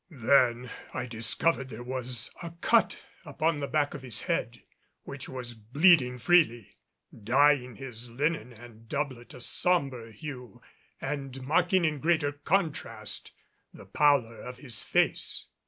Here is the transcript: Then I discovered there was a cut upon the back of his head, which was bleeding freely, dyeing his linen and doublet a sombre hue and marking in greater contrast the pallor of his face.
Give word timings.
Then 0.09 0.71
I 0.95 1.05
discovered 1.05 1.69
there 1.69 1.83
was 1.83 2.31
a 2.41 2.49
cut 2.59 3.03
upon 3.23 3.59
the 3.59 3.67
back 3.67 3.93
of 3.93 4.01
his 4.01 4.21
head, 4.21 4.63
which 5.03 5.29
was 5.29 5.53
bleeding 5.53 6.17
freely, 6.17 6.79
dyeing 7.15 7.75
his 7.75 8.09
linen 8.09 8.51
and 8.51 8.89
doublet 8.89 9.35
a 9.35 9.41
sombre 9.41 10.11
hue 10.11 10.59
and 10.99 11.43
marking 11.43 11.85
in 11.85 11.99
greater 11.99 12.31
contrast 12.31 13.31
the 13.71 13.85
pallor 13.85 14.41
of 14.41 14.57
his 14.57 14.81
face. 14.83 15.45